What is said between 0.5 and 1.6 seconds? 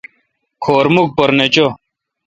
کھور مکھ پر نہ